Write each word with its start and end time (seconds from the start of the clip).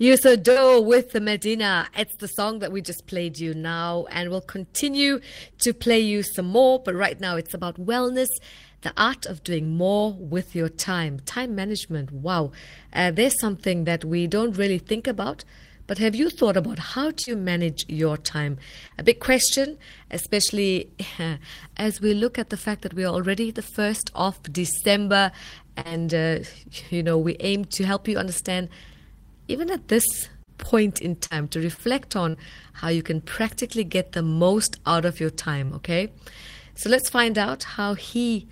Youssou 0.00 0.36
N'Dour 0.36 0.84
with 0.84 1.10
the 1.10 1.20
Medina. 1.20 1.88
It's 1.96 2.14
the 2.14 2.28
song 2.28 2.60
that 2.60 2.70
we 2.70 2.80
just 2.80 3.08
played 3.08 3.36
you 3.36 3.52
now, 3.52 4.06
and 4.12 4.30
we'll 4.30 4.40
continue 4.40 5.18
to 5.58 5.74
play 5.74 5.98
you 5.98 6.22
some 6.22 6.46
more. 6.46 6.78
But 6.78 6.94
right 6.94 7.18
now, 7.18 7.34
it's 7.34 7.52
about 7.52 7.84
wellness, 7.84 8.28
the 8.82 8.92
art 8.96 9.26
of 9.26 9.42
doing 9.42 9.76
more 9.76 10.12
with 10.12 10.54
your 10.54 10.68
time, 10.68 11.18
time 11.26 11.56
management. 11.56 12.12
Wow, 12.12 12.52
uh, 12.92 13.10
there's 13.10 13.40
something 13.40 13.86
that 13.86 14.04
we 14.04 14.28
don't 14.28 14.56
really 14.56 14.78
think 14.78 15.08
about. 15.08 15.44
But 15.88 15.98
have 15.98 16.14
you 16.14 16.30
thought 16.30 16.56
about 16.56 16.78
how 16.78 17.10
do 17.10 17.24
you 17.26 17.36
manage 17.36 17.84
your 17.88 18.16
time? 18.16 18.58
A 18.98 19.02
big 19.02 19.18
question, 19.18 19.78
especially 20.12 20.90
as 21.76 22.00
we 22.00 22.14
look 22.14 22.38
at 22.38 22.50
the 22.50 22.56
fact 22.56 22.82
that 22.82 22.94
we 22.94 23.04
are 23.04 23.12
already 23.12 23.50
the 23.50 23.62
1st 23.62 24.12
of 24.14 24.40
December 24.52 25.32
and, 25.76 26.14
uh, 26.14 26.38
you 26.90 27.02
know, 27.02 27.18
we 27.18 27.36
aim 27.40 27.64
to 27.64 27.84
help 27.84 28.06
you 28.06 28.16
understand 28.16 28.68
even 29.48 29.70
at 29.70 29.88
this 29.88 30.28
point 30.58 31.00
in 31.00 31.16
time, 31.16 31.48
to 31.48 31.60
reflect 31.60 32.14
on 32.14 32.36
how 32.74 32.88
you 32.88 33.02
can 33.02 33.20
practically 33.20 33.84
get 33.84 34.12
the 34.12 34.22
most 34.22 34.78
out 34.86 35.04
of 35.04 35.20
your 35.20 35.30
time, 35.30 35.72
okay? 35.72 36.10
So 36.74 36.90
let's 36.90 37.08
find 37.08 37.38
out 37.38 37.64
how 37.64 37.94
he 37.94 38.46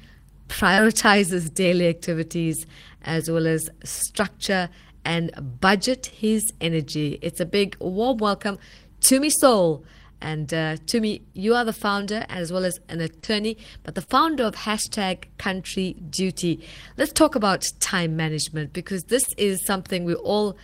prioritizes 0.49 1.53
daily 1.53 1.89
activities 1.89 2.67
as 3.03 3.31
well 3.31 3.47
as 3.47 3.69
structure 3.85 4.69
and 5.05 5.31
budget 5.61 6.07
his 6.07 6.53
energy. 6.61 7.19
It's 7.23 7.41
a 7.41 7.47
big 7.47 7.77
warm 7.79 8.19
welcome 8.19 8.59
Tumi 9.01 9.31
Sole. 9.31 9.85
And 10.21 10.53
uh, 10.53 10.79
to 10.87 11.01
me, 11.01 11.23
you 11.35 11.55
are 11.55 11.65
the 11.65 11.75
founder 11.75 12.25
as 12.31 12.51
well 12.51 12.65
as 12.65 12.81
an 12.89 13.01
attorney, 13.01 13.59
but 13.83 13.95
the 13.95 14.01
founder 14.03 14.45
of 14.45 14.55
hashtag 14.55 15.25
Country 15.37 15.93
Duty. 16.09 16.67
Let's 16.97 17.13
talk 17.13 17.35
about 17.35 17.71
time 17.81 18.17
management 18.17 18.73
because 18.73 19.05
this 19.05 19.25
is 19.37 19.65
something 19.67 20.05
we 20.05 20.15
all 20.15 20.57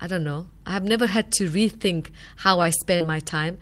I 0.00 0.06
don't 0.06 0.24
know. 0.24 0.48
I 0.66 0.72
have 0.72 0.84
never 0.84 1.06
had 1.06 1.32
to 1.32 1.48
rethink 1.50 2.10
how 2.36 2.60
I 2.60 2.70
spend 2.70 3.06
my 3.06 3.20
time, 3.20 3.58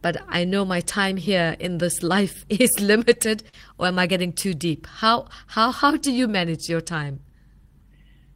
but 0.00 0.16
I 0.28 0.44
know 0.44 0.64
my 0.64 0.80
time 0.80 1.16
here 1.16 1.56
in 1.58 1.78
this 1.78 2.02
life 2.02 2.44
is 2.48 2.70
limited. 2.80 3.44
Or 3.78 3.86
am 3.86 3.98
I 3.98 4.06
getting 4.06 4.32
too 4.32 4.54
deep? 4.54 4.86
How 4.86 5.28
how 5.48 5.72
how 5.72 5.96
do 5.96 6.12
you 6.12 6.28
manage 6.28 6.68
your 6.68 6.80
time? 6.80 7.20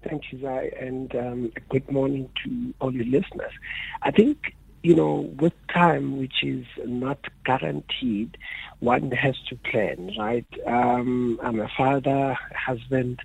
Thank 0.03 0.33
you, 0.33 0.41
Zai, 0.41 0.71
and 0.81 1.15
um, 1.17 1.53
good 1.69 1.91
morning 1.91 2.31
to 2.45 2.75
all 2.81 2.95
your 2.95 3.07
listeners. 3.07 3.53
I 4.03 4.13
think 4.13 4.55
you 4.87 4.95
know, 4.95 5.33
with 5.41 5.53
time, 5.67 6.17
which 6.17 6.45
is 6.45 6.65
not 6.85 7.19
guaranteed, 7.45 8.39
one 8.79 9.11
has 9.11 9.35
to 9.49 9.57
plan, 9.57 10.13
right? 10.17 10.47
Um, 10.65 11.41
I'm 11.43 11.59
a 11.59 11.69
father, 11.77 12.39
a 12.51 12.57
husband, 12.57 13.19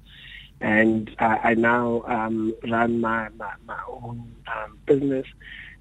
and 0.62 1.10
I 1.20 1.56
now 1.56 2.04
um, 2.08 2.54
run 2.70 3.02
my, 3.02 3.30
my, 3.30 3.54
my 3.66 3.80
own 3.88 4.32
um, 4.56 4.78
business. 4.86 5.26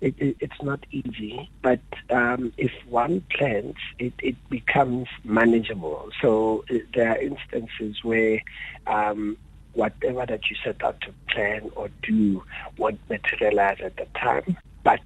It, 0.00 0.14
it, 0.18 0.36
it's 0.40 0.62
not 0.62 0.80
easy, 0.90 1.50
but 1.60 1.82
um, 2.08 2.54
if 2.56 2.72
one 2.88 3.22
plans, 3.30 3.76
it, 3.98 4.14
it 4.18 4.36
becomes 4.48 5.08
manageable. 5.22 6.08
So 6.22 6.64
uh, 6.70 6.78
there 6.94 7.10
are 7.10 7.18
instances 7.18 8.02
where 8.02 8.42
um, 8.86 9.36
whatever 9.74 10.24
that 10.24 10.48
you 10.48 10.56
set 10.64 10.82
out 10.82 11.00
to 11.02 11.12
plan 11.28 11.70
or 11.76 11.90
do 12.02 12.42
won't 12.78 13.00
materialize 13.10 13.80
at 13.82 13.96
the 13.96 14.06
time. 14.18 14.56
But 14.82 15.00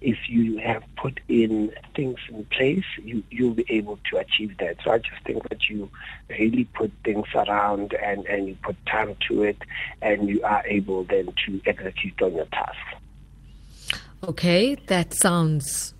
if 0.00 0.28
you 0.28 0.58
have 0.58 0.82
put 0.96 1.20
in 1.28 1.72
things 1.94 2.18
in 2.28 2.44
place, 2.46 2.84
you, 3.02 3.22
you'll 3.30 3.54
be 3.54 3.66
able 3.68 3.98
to 4.10 4.18
achieve 4.18 4.56
that. 4.58 4.76
So 4.84 4.90
I 4.90 4.98
just 4.98 5.22
think 5.24 5.48
that 5.48 5.68
you 5.68 5.90
really 6.28 6.64
put 6.64 6.90
things 7.04 7.26
around 7.34 7.94
and, 7.94 8.26
and 8.26 8.48
you 8.48 8.56
put 8.62 8.76
time 8.86 9.16
to 9.28 9.44
it 9.44 9.58
and 10.00 10.28
you 10.28 10.42
are 10.42 10.64
able 10.66 11.04
then 11.04 11.32
to 11.46 11.60
execute 11.66 12.20
on 12.20 12.34
your 12.34 12.46
task. 12.46 12.78
Okay, 14.24 14.76
that 14.86 15.14
sounds 15.14 15.94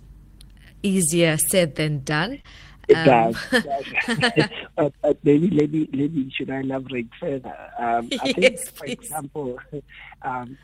easier 0.81 1.37
said 1.37 1.75
than 1.75 2.03
done. 2.03 2.41
It 2.87 2.95
um, 2.95 3.05
does. 3.05 3.37
but, 4.75 4.93
but, 5.01 5.17
maybe, 5.23 5.49
maybe, 5.49 5.89
maybe 5.91 6.29
should 6.35 6.49
I 6.49 6.59
elaborate 6.59 7.09
further? 7.19 7.55
Um, 7.79 8.09
I 8.19 8.33
yes, 8.37 8.69
think, 8.69 8.75
for 8.75 8.85
please. 8.85 8.93
example, 8.93 9.59
um, 10.21 10.57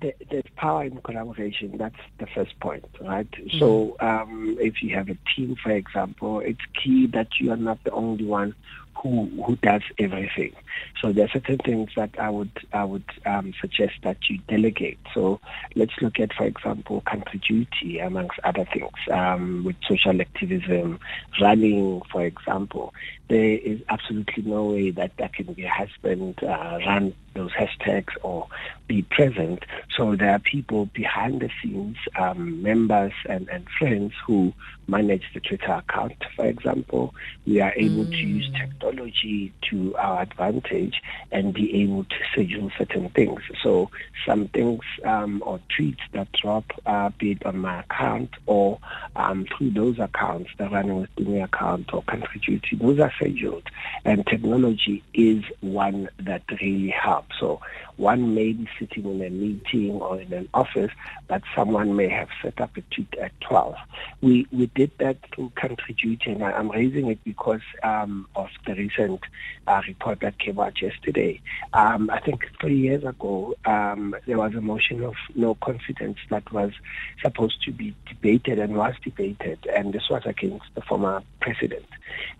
there's 0.00 0.44
power 0.56 0.84
in 0.84 0.96
collaboration. 0.98 1.76
That's 1.76 1.96
the 2.18 2.26
first 2.26 2.58
point, 2.60 2.84
right? 3.00 3.30
Mm-hmm. 3.30 3.58
So 3.58 3.96
um, 4.00 4.56
if 4.60 4.82
you 4.82 4.94
have 4.94 5.08
a 5.08 5.16
team, 5.34 5.56
for 5.62 5.70
example, 5.70 6.40
it's 6.40 6.60
key 6.82 7.06
that 7.08 7.28
you 7.40 7.52
are 7.52 7.56
not 7.56 7.82
the 7.84 7.90
only 7.90 8.24
one 8.24 8.54
who 9.02 9.26
who 9.46 9.56
does 9.56 9.82
everything. 9.98 10.52
So 11.00 11.12
there 11.12 11.26
are 11.26 11.28
certain 11.28 11.58
things 11.58 11.90
that 11.96 12.10
I 12.18 12.30
would 12.30 12.50
I 12.72 12.84
would 12.84 13.04
um, 13.26 13.54
suggest 13.60 13.94
that 14.02 14.16
you 14.28 14.38
delegate. 14.48 14.98
So 15.14 15.40
let's 15.74 15.92
look 16.00 16.18
at, 16.18 16.32
for 16.32 16.44
example, 16.44 17.00
country 17.02 17.40
duty 17.46 17.98
amongst 18.00 18.38
other 18.44 18.64
things 18.64 18.90
um, 19.10 19.64
with 19.64 19.76
social 19.86 20.20
activism, 20.20 21.00
running, 21.40 22.02
for 22.10 22.24
example. 22.24 22.94
There 23.28 23.58
is 23.58 23.80
absolutely 23.88 24.42
no 24.44 24.64
way 24.66 24.90
that 24.90 25.16
that 25.18 25.34
can 25.34 25.52
be 25.52 25.64
a 25.64 25.70
husband 25.70 26.42
uh, 26.42 26.78
run 26.86 27.14
those 27.38 27.52
hashtags 27.52 28.12
or 28.22 28.48
be 28.88 29.02
present. 29.02 29.64
So 29.96 30.16
there 30.16 30.30
are 30.30 30.38
people 30.38 30.86
behind 30.86 31.40
the 31.40 31.50
scenes, 31.62 31.96
um, 32.18 32.62
members 32.62 33.12
and, 33.28 33.48
and 33.48 33.66
friends 33.78 34.14
who 34.26 34.52
manage 34.88 35.24
the 35.34 35.40
Twitter 35.40 35.72
account, 35.72 36.16
for 36.34 36.46
example. 36.46 37.14
We 37.46 37.60
are 37.60 37.72
able 37.76 38.06
mm. 38.06 38.10
to 38.10 38.16
use 38.16 38.50
technology 38.58 39.52
to 39.70 39.94
our 39.96 40.22
advantage 40.22 41.02
and 41.30 41.52
be 41.52 41.82
able 41.82 42.04
to 42.04 42.16
schedule 42.32 42.70
certain 42.78 43.10
things. 43.10 43.40
So 43.62 43.90
some 44.26 44.48
things 44.48 44.80
um, 45.04 45.42
or 45.44 45.60
tweets 45.78 46.00
that 46.12 46.32
drop, 46.32 46.64
uh, 46.86 47.10
be 47.18 47.32
it 47.32 47.44
on 47.44 47.58
my 47.58 47.80
account 47.80 48.30
or 48.46 48.78
um, 49.14 49.46
through 49.56 49.72
those 49.72 49.98
accounts, 49.98 50.50
the 50.56 50.68
running 50.70 51.02
with 51.02 51.14
the 51.16 51.44
account 51.44 51.92
or 51.92 52.02
country 52.04 52.40
duty, 52.40 52.76
those 52.76 52.98
are 52.98 53.12
scheduled. 53.16 53.68
And 54.06 54.26
technology 54.26 55.04
is 55.12 55.44
one 55.60 56.08
that 56.18 56.42
really 56.62 56.88
helps. 56.88 57.27
So 57.38 57.60
one 57.98 58.32
may 58.34 58.52
be 58.52 58.68
sitting 58.78 59.04
in 59.04 59.20
a 59.22 59.28
meeting 59.28 60.00
or 60.00 60.20
in 60.20 60.32
an 60.32 60.48
office, 60.54 60.92
but 61.26 61.42
someone 61.54 61.96
may 61.96 62.08
have 62.08 62.28
set 62.40 62.60
up 62.60 62.76
a 62.76 62.82
tweet 62.94 63.12
at 63.20 63.32
12. 63.40 63.74
We 64.22 64.46
we 64.52 64.66
did 64.66 64.92
that 64.98 65.18
through 65.34 65.50
country 65.56 65.94
duty, 65.94 66.30
and 66.30 66.44
I'm 66.44 66.70
raising 66.70 67.08
it 67.08 67.18
because 67.24 67.60
um, 67.82 68.28
of 68.36 68.48
the 68.66 68.74
recent 68.74 69.20
uh, 69.66 69.82
report 69.86 70.20
that 70.20 70.38
came 70.38 70.60
out 70.60 70.80
yesterday. 70.80 71.40
Um, 71.72 72.08
I 72.10 72.20
think 72.20 72.48
three 72.60 72.78
years 72.78 73.02
ago, 73.02 73.54
um, 73.64 74.14
there 74.26 74.38
was 74.38 74.54
a 74.54 74.60
motion 74.60 75.02
of 75.02 75.14
no 75.34 75.56
confidence 75.56 76.18
that 76.30 76.50
was 76.52 76.72
supposed 77.20 77.62
to 77.64 77.72
be 77.72 77.94
debated 78.06 78.60
and 78.60 78.76
was 78.76 78.94
debated, 79.02 79.58
and 79.74 79.92
this 79.92 80.08
was 80.08 80.22
against 80.24 80.66
the 80.76 80.82
former 80.82 81.22
president. 81.40 81.86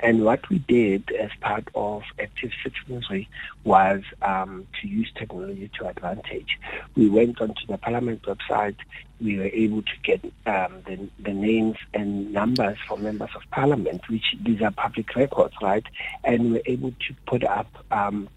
And 0.01 0.25
what 0.25 0.49
we 0.49 0.61
did 0.61 1.11
as 1.11 1.31
part 1.41 1.69
of 1.75 2.03
active 2.21 2.53
citizenry 2.63 3.29
was 3.65 4.03
um, 4.23 4.67
to 4.81 4.89
use 4.89 5.11
technology 5.15 5.48
to 5.55 5.89
advantage. 5.89 6.59
We 6.97 7.09
went 7.09 7.41
onto 7.41 7.67
the 7.67 7.79
Parliament 7.79 8.23
website. 8.23 8.77
We 9.21 9.39
were 9.39 9.51
able 9.53 9.83
to 9.83 9.93
get 10.03 10.25
um, 10.47 10.83
the, 10.87 11.09
the 11.19 11.33
names 11.33 11.77
and 11.95 12.33
numbers 12.33 12.79
for 12.87 12.97
members 12.97 13.31
of 13.35 13.43
Parliament, 13.51 14.03
which 14.09 14.37
these 14.41 14.63
are 14.63 14.71
public 14.71 15.15
records, 15.17 15.55
right? 15.61 15.85
And 16.25 16.45
we 16.45 16.51
were 16.53 16.63
able 16.67 16.91
to 16.91 17.15
put 17.27 17.45
up 17.45 17.69
um, 17.91 18.29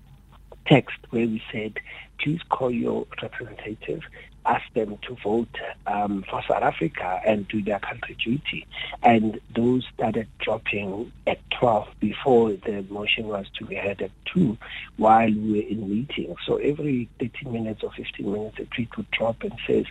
text 0.66 0.97
where 1.09 1.27
we 1.27 1.41
said, 1.51 1.79
please 2.19 2.41
call 2.49 2.72
your 2.72 3.07
representative 3.22 4.03
ask 4.45 4.63
them 4.73 4.97
to 5.07 5.16
vote 5.23 5.55
um, 5.85 6.23
for 6.29 6.41
South 6.47 6.63
Africa 6.63 7.22
and 7.25 7.47
do 7.47 7.61
their 7.61 7.79
country 7.79 8.16
duty. 8.23 8.66
And 9.03 9.39
those 9.55 9.85
started 9.94 10.27
dropping 10.39 11.11
at 11.27 11.38
12 11.51 11.88
before 11.99 12.53
the 12.53 12.85
motion 12.89 13.27
was 13.27 13.45
to 13.59 13.66
be 13.66 13.75
heard 13.75 14.01
at 14.01 14.11
2 14.33 14.57
while 14.97 15.29
we 15.29 15.51
were 15.51 15.67
in 15.67 15.89
meeting. 15.89 16.35
So 16.45 16.57
every 16.57 17.09
30 17.19 17.49
minutes 17.49 17.83
or 17.83 17.91
15 17.91 18.31
minutes, 18.31 18.59
a 18.59 18.66
tweet 18.66 18.95
would 18.97 19.11
drop 19.11 19.43
and 19.43 19.53
says, 19.67 19.85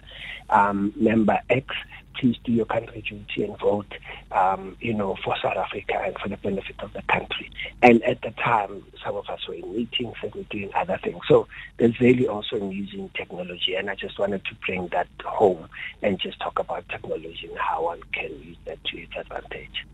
um, 0.49 0.93
member 0.97 1.39
X 1.49 1.75
please 2.15 2.37
do 2.45 2.53
your 2.53 2.67
country 2.67 3.03
duty 3.03 3.45
and 3.45 3.59
vote, 3.59 3.93
um, 4.33 4.77
you 4.81 4.95
know, 4.95 5.17
for 5.25 5.35
South 5.43 5.57
Africa 5.57 6.01
and 6.05 6.17
for 6.19 6.29
the 6.29 6.37
benefit 6.37 6.77
of 6.81 6.93
the 6.93 7.03
country. 7.03 7.51
And 7.83 8.03
at 8.03 8.21
the 8.23 8.31
time, 8.33 8.85
some 9.05 9.17
of 9.17 9.29
us 9.29 9.47
were 9.49 9.55
in 9.55 9.75
meetings 9.75 10.15
and 10.23 10.35
we're 10.35 10.45
doing 10.45 10.71
other 10.75 10.99
things. 11.03 11.21
So 11.29 11.47
there's 11.79 11.99
really 12.01 12.27
also 12.27 12.57
in 12.57 12.71
using 12.73 13.11
technology, 13.15 13.75
and 13.75 13.91
I 13.91 13.95
just 13.95 14.19
wanted 14.19 14.45
to 14.47 14.55
bring 14.67 14.89
that 14.89 15.09
home 15.25 15.69
and 16.03 16.21
just 16.21 16.41
talk 16.41 16.59
about 16.59 16.89
technology 16.89 17.49
and 17.49 17.59
how 17.59 17.85
one 17.85 18.01
can 18.13 18.31
use 18.43 18.57
that 18.67 18.83
to 18.85 18.99
its 18.99 19.13
advantage. 19.17 19.87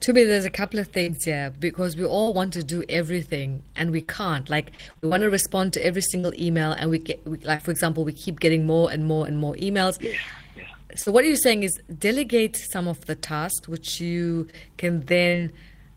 To 0.00 0.12
me, 0.12 0.24
there's 0.24 0.44
a 0.44 0.50
couple 0.50 0.78
of 0.78 0.88
things 0.88 1.24
here 1.24 1.54
because 1.58 1.96
we 1.96 2.04
all 2.04 2.34
want 2.34 2.52
to 2.54 2.62
do 2.62 2.84
everything 2.88 3.62
and 3.76 3.90
we 3.90 4.02
can't. 4.02 4.48
Like, 4.50 4.72
we 5.00 5.08
want 5.08 5.22
to 5.22 5.30
respond 5.30 5.72
to 5.74 5.84
every 5.84 6.02
single 6.02 6.34
email, 6.38 6.72
and 6.72 6.90
we 6.90 6.98
get, 6.98 7.26
we, 7.26 7.38
like, 7.38 7.62
for 7.62 7.70
example, 7.70 8.04
we 8.04 8.12
keep 8.12 8.40
getting 8.40 8.66
more 8.66 8.90
and 8.90 9.04
more 9.04 9.26
and 9.26 9.38
more 9.38 9.54
emails. 9.54 10.02
Yeah 10.02 10.12
so 10.96 11.12
what 11.12 11.24
you're 11.24 11.36
saying 11.36 11.62
is 11.62 11.80
delegate 11.98 12.56
some 12.56 12.88
of 12.88 13.04
the 13.06 13.14
tasks 13.14 13.68
which 13.68 14.00
you 14.00 14.48
can 14.76 15.00
then 15.06 15.52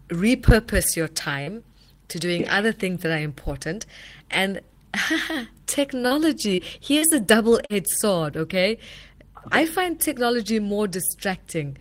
repurpose 0.10 0.95
your 0.95 1.07
time 1.07 1.63
to 2.10 2.19
doing 2.19 2.48
other 2.50 2.72
things 2.72 3.01
that 3.01 3.12
are 3.12 3.24
important 3.24 3.86
and 4.30 4.62
technology. 5.66 6.63
Here's 6.80 7.12
a 7.12 7.19
double 7.19 7.60
edged 7.69 7.90
sword, 7.90 8.38
okay? 8.38 8.78
I 9.51 9.66
find 9.66 10.00
technology 10.00 10.60
more 10.60 10.88
distracting. 10.88 11.78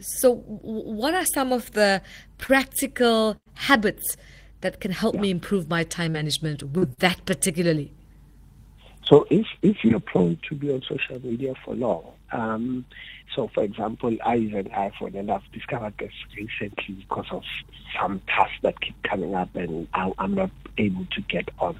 So, 0.00 0.36
what 0.36 1.14
are 1.14 1.26
some 1.26 1.52
of 1.52 1.72
the 1.72 2.02
practical 2.38 3.36
habits 3.54 4.16
that 4.60 4.80
can 4.80 4.92
help 4.92 5.14
yeah. 5.16 5.22
me 5.22 5.30
improve 5.30 5.68
my 5.68 5.84
time 5.84 6.12
management 6.12 6.62
with 6.62 6.96
that 6.98 7.24
particularly? 7.26 7.92
So, 9.04 9.26
if, 9.30 9.46
if 9.62 9.78
you're 9.82 10.00
prone 10.00 10.38
to 10.48 10.54
be 10.54 10.70
on 10.72 10.82
social 10.82 11.20
media 11.22 11.54
for 11.64 11.74
long, 11.74 12.04
um, 12.32 12.84
so, 13.34 13.48
for 13.48 13.62
example, 13.62 14.16
I 14.24 14.34
use 14.34 14.54
an 14.54 14.70
iPhone, 14.70 15.14
and 15.14 15.30
I've 15.30 15.50
discovered 15.52 15.94
this 15.98 16.12
recently 16.36 16.94
because 16.94 17.26
of 17.30 17.42
some 18.00 18.20
tasks 18.26 18.56
that 18.62 18.80
keep 18.80 19.00
coming 19.02 19.34
up, 19.34 19.54
and 19.54 19.86
I, 19.94 20.12
am 20.18 20.34
not 20.34 20.50
able 20.78 21.06
to 21.12 21.20
get 21.22 21.48
on. 21.58 21.78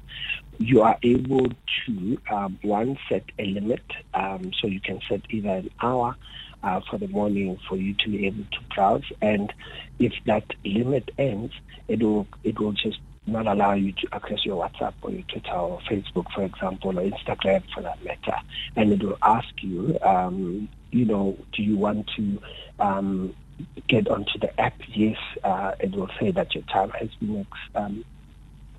You 0.59 0.81
are 0.83 0.97
able 1.03 1.47
to 1.85 2.17
um, 2.29 2.57
one 2.61 2.97
set 3.09 3.23
a 3.37 3.45
limit, 3.45 3.83
um, 4.13 4.51
so 4.59 4.67
you 4.67 4.79
can 4.79 5.01
set 5.09 5.21
either 5.29 5.49
an 5.49 5.69
hour 5.81 6.15
uh, 6.63 6.81
for 6.89 6.97
the 6.97 7.07
morning 7.07 7.59
for 7.67 7.75
you 7.75 7.95
to 7.95 8.09
be 8.09 8.27
able 8.27 8.45
to 8.51 8.59
browse, 8.73 9.11
and 9.21 9.51
if 9.99 10.13
that 10.25 10.45
limit 10.63 11.11
ends, 11.17 11.53
it 11.87 12.01
will 12.01 12.27
it 12.43 12.59
will 12.59 12.73
just 12.73 12.99
not 13.31 13.47
allow 13.47 13.73
you 13.73 13.91
to 13.93 14.07
access 14.11 14.45
your 14.45 14.63
WhatsApp 14.63 14.93
or 15.01 15.11
your 15.11 15.23
Twitter 15.23 15.51
or 15.53 15.79
Facebook, 15.89 16.31
for 16.33 16.43
example, 16.43 16.99
or 16.99 17.03
Instagram 17.03 17.63
for 17.73 17.81
that 17.81 18.03
matter. 18.03 18.37
And 18.75 18.91
it 18.91 19.03
will 19.03 19.17
ask 19.21 19.49
you, 19.61 19.97
um, 20.03 20.69
you 20.91 21.05
know, 21.05 21.37
do 21.53 21.63
you 21.63 21.77
want 21.77 22.09
to 22.17 22.41
um, 22.79 23.35
get 23.87 24.07
onto 24.07 24.37
the 24.39 24.59
app? 24.59 24.75
Yes, 24.87 25.17
uh, 25.43 25.73
it 25.79 25.91
will 25.95 26.09
say 26.19 26.31
that 26.31 26.53
your 26.53 26.63
time 26.65 26.89
has 26.91 27.09
been 27.19 27.45
um, 27.75 28.05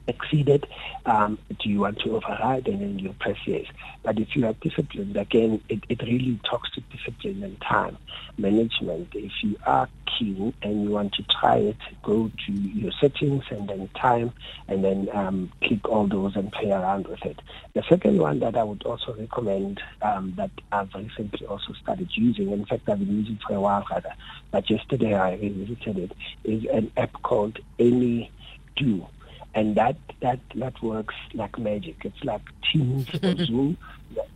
exceeded, 0.07 0.67
um, 1.07 1.39
do 1.49 1.69
you 1.69 1.81
want 1.81 2.01
to 2.01 2.17
override? 2.17 2.69
And 2.69 2.81
then 2.81 2.99
you 2.99 3.15
press 3.19 3.37
yes. 3.47 3.67
But 4.03 4.19
if 4.19 4.35
you 4.35 4.47
are 4.47 4.55
disciplined, 4.55 5.17
again, 5.17 5.61
it, 5.69 5.85
it 5.89 6.03
really 6.03 6.41
talks 6.45 6.71
to 6.73 6.81
discipline 6.81 7.43
and 7.43 7.61
time 7.61 7.99
management. 8.37 9.09
If 9.15 9.33
you 9.43 9.57
are 9.67 9.89
keen 10.19 10.53
and 10.63 10.85
you 10.85 10.91
want 10.91 11.15
to 11.15 11.23
try 11.25 11.57
it, 11.57 11.77
go 12.03 12.31
to 12.47 12.53
your 12.53 12.93
settings 13.01 13.45
and 13.51 13.69
then 13.69 13.89
time 13.95 14.33
and 14.69 14.85
then 14.85 15.09
um, 15.13 15.53
click 15.63 15.89
all 15.89 16.07
those 16.07 16.37
and 16.37 16.51
play 16.53 16.71
around 16.71 17.07
with 17.07 17.25
it. 17.25 17.41
The 17.75 17.83
second 17.89 18.19
one 18.19 18.41
that 18.41 18.57
I 18.57 18.65
would 18.65 18.83
also 18.85 19.15
recommend 19.15 19.81
um, 20.03 20.35
that 20.37 20.51
I've 20.71 20.95
recently 20.95 21.47
also 21.47 21.73
started 21.75 22.11
using, 22.15 22.51
in 22.51 22.65
fact, 22.67 22.89
I've 22.89 22.99
been 22.99 23.19
using 23.19 23.39
for 23.47 23.55
a 23.55 23.61
while 23.61 23.87
rather, 23.91 24.15
but 24.51 24.69
yesterday 24.69 25.15
I 25.15 25.35
revisited 25.35 25.99
it, 25.99 26.13
is 26.45 26.65
an 26.73 26.91
app 26.97 27.13
called 27.23 27.59
Any 27.79 28.31
Do 28.77 29.07
and 29.55 29.75
that 29.77 29.97
that 30.21 30.41
that 30.55 30.83
works 30.83 31.15
like 31.35 31.59
magic. 31.59 31.97
It's 32.05 32.25
like 32.25 32.43
Teams 32.73 33.09
or 33.23 33.37
Zoom. 33.45 33.77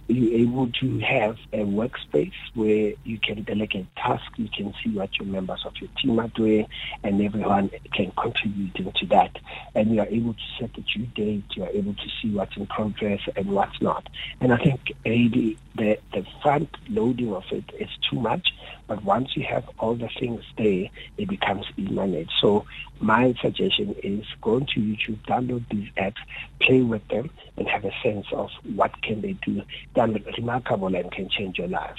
You're 0.09 0.41
able 0.41 0.71
to 0.81 0.99
have 1.01 1.37
a 1.53 1.59
workspace 1.59 2.33
where 2.55 2.95
you 3.05 3.19
can 3.19 3.43
delegate 3.43 3.87
tasks. 3.97 4.33
You 4.37 4.49
can 4.49 4.73
see 4.83 4.91
what 4.91 5.19
your 5.19 5.27
members 5.27 5.65
of 5.67 5.75
your 5.81 5.91
team 6.01 6.19
are 6.19 6.29
doing, 6.29 6.67
and 7.03 7.21
everyone 7.21 7.71
can 7.93 8.13
contribute 8.13 8.77
into 8.77 9.07
that. 9.07 9.37
And 9.75 9.95
you 9.95 10.01
are 10.01 10.07
able 10.07 10.35
to 10.35 10.41
set 10.59 10.71
a 10.79 10.81
due 10.81 11.07
date. 11.07 11.45
You 11.55 11.65
are 11.65 11.71
able 11.71 11.95
to 11.95 12.09
see 12.23 12.31
what's 12.31 12.57
in 12.57 12.67
progress 12.67 13.21
and 13.37 13.51
what's 13.51 13.83
not. 13.83 14.09
And 14.41 14.53
I 14.53 14.59
think 14.59 14.93
really 15.05 15.59
the 15.75 15.99
the 16.13 16.25
front 16.43 16.75
loading 16.89 17.35
of 17.35 17.45
it 17.51 17.65
is 17.79 17.91
too 18.11 18.21
much. 18.21 18.49
But 18.87 19.03
once 19.05 19.37
you 19.37 19.45
have 19.45 19.69
all 19.79 19.95
the 19.95 20.09
things 20.21 20.43
there, 20.57 20.89
it 21.19 21.29
becomes 21.29 21.67
e-managed. 21.77 22.33
So 22.41 22.65
my 23.01 23.35
suggestion 23.41 23.95
is 24.03 24.25
go 24.41 24.61
to 24.61 24.81
YouTube, 24.81 25.19
download 25.27 25.65
these 25.71 25.89
apps, 25.97 26.17
play 26.61 26.83
with 26.83 27.07
them, 27.09 27.31
and 27.57 27.69
have 27.69 27.85
a 27.85 27.93
sense 28.03 28.27
of 28.33 28.51
what 28.75 29.03
can 29.03 29.21
they 29.21 29.33
do. 29.45 29.63
They're 29.95 30.07
remarkable 30.07 30.95
and 30.95 31.11
can 31.11 31.29
change 31.29 31.59
your 31.59 31.69
life. 31.69 31.97